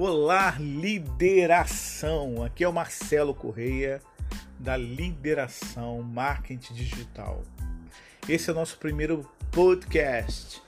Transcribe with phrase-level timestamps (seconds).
[0.00, 2.44] Olá, lideração!
[2.44, 4.00] Aqui é o Marcelo Correia
[4.56, 7.42] da Lideração Marketing Digital.
[8.28, 10.62] Esse é o nosso primeiro podcast,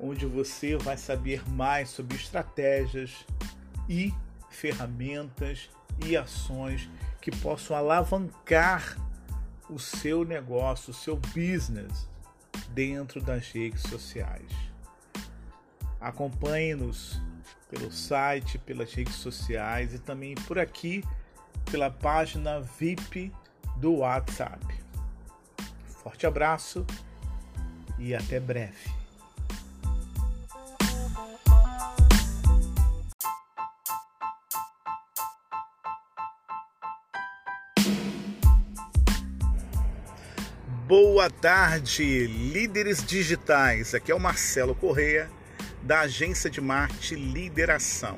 [0.00, 3.26] onde você vai saber mais sobre estratégias
[3.86, 4.14] e
[4.48, 5.68] ferramentas
[6.02, 6.88] e ações
[7.20, 8.96] que possam alavancar
[9.68, 12.08] o seu negócio, o seu business
[12.70, 14.73] dentro das redes sociais.
[16.04, 17.18] Acompanhe-nos
[17.70, 21.02] pelo site, pelas redes sociais e também por aqui
[21.70, 23.32] pela página VIP
[23.78, 24.66] do WhatsApp.
[26.02, 26.84] Forte abraço
[27.98, 28.92] e até breve.
[40.86, 43.94] Boa tarde, líderes digitais.
[43.94, 45.30] Aqui é o Marcelo Correia
[45.84, 48.16] da agência de marketing Lideração.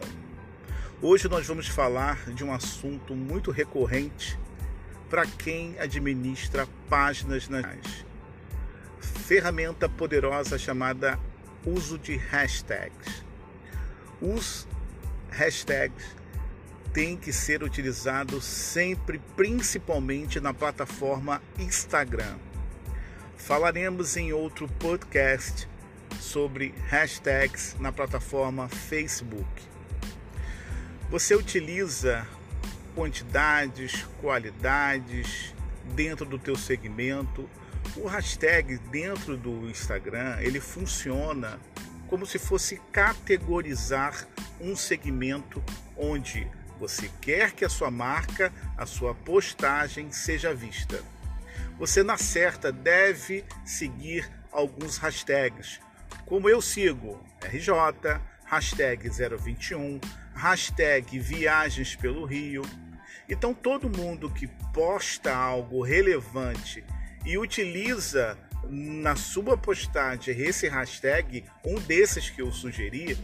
[1.02, 4.38] Hoje nós vamos falar de um assunto muito recorrente
[5.10, 8.06] para quem administra páginas nas
[9.00, 11.18] ferramenta poderosa chamada
[11.64, 13.24] uso de hashtags.
[14.22, 14.68] Os
[15.30, 16.14] hashtags
[16.92, 22.36] têm que ser utilizados sempre, principalmente na plataforma Instagram.
[23.36, 25.68] Falaremos em outro podcast
[26.26, 29.46] sobre hashtags na plataforma Facebook.
[31.08, 32.26] Você utiliza
[32.94, 35.54] quantidades, qualidades
[35.94, 37.48] dentro do teu segmento.
[37.96, 41.60] O hashtag dentro do Instagram, ele funciona
[42.08, 44.26] como se fosse categorizar
[44.60, 45.62] um segmento
[45.96, 51.02] onde você quer que a sua marca, a sua postagem seja vista.
[51.78, 55.80] Você na certa deve seguir alguns hashtags,
[56.26, 60.00] como eu sigo RJ, hashtag 021,
[60.34, 62.62] hashtag Viagens pelo Rio.
[63.28, 66.84] Então todo mundo que posta algo relevante
[67.24, 68.36] e utiliza
[68.68, 73.16] na sua postagem esse hashtag, um desses que eu sugeri,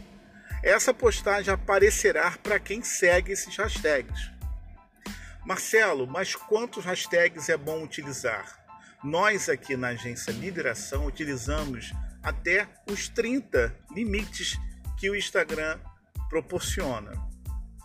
[0.63, 4.31] essa postagem aparecerá para quem segue esses hashtags.
[5.45, 8.63] Marcelo, mas quantos hashtags é bom utilizar?
[9.03, 11.91] Nós aqui na agência Lideração utilizamos
[12.23, 14.57] até os 30 limites
[14.97, 15.77] que o Instagram
[16.29, 17.11] proporciona.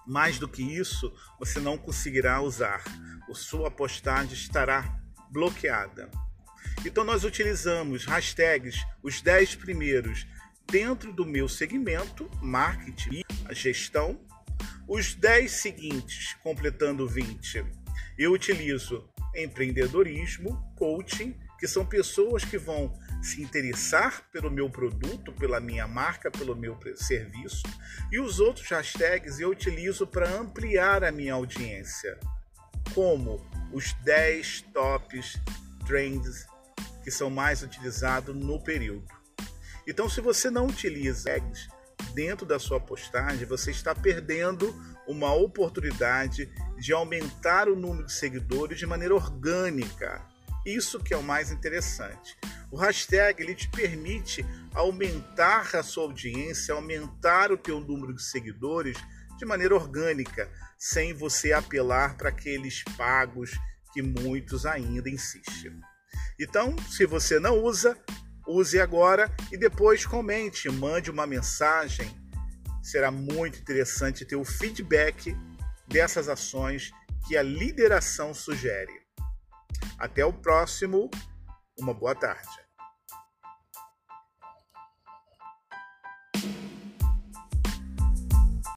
[0.06, 2.82] Mais do que isso, você não conseguirá usar.
[3.28, 4.98] A sua postagem estará
[5.30, 6.10] bloqueada.
[6.86, 10.26] Então nós utilizamos hashtags, os 10 primeiros
[10.70, 14.18] dentro do meu segmento, marketing e gestão.
[14.86, 17.66] Os 10 seguintes, completando 20,
[18.16, 25.60] eu utilizo empreendedorismo, coaching, que são pessoas que vão se interessar pelo meu produto, pela
[25.60, 27.62] minha marca, pelo meu serviço.
[28.12, 32.18] E os outros hashtags eu utilizo para ampliar a minha audiência,
[32.94, 35.40] como os 10 tops
[35.86, 36.46] trends
[37.02, 39.06] que são mais utilizados no período.
[39.86, 41.68] Então, se você não utiliza tags
[42.14, 44.74] dentro da sua postagem, você está perdendo
[45.06, 50.22] uma oportunidade de aumentar o número de seguidores de maneira orgânica.
[50.68, 52.36] Isso que é o mais interessante.
[52.70, 58.98] O hashtag ele te permite aumentar a sua audiência, aumentar o teu número de seguidores
[59.38, 63.52] de maneira orgânica, sem você apelar para aqueles pagos
[63.94, 65.80] que muitos ainda insistem.
[66.38, 67.96] Então, se você não usa,
[68.46, 72.14] use agora e depois comente, mande uma mensagem.
[72.82, 75.34] Será muito interessante ter o feedback
[75.86, 76.90] dessas ações
[77.26, 79.07] que a lideração sugere.
[79.98, 81.10] Até o próximo
[81.76, 82.67] uma boa tarde.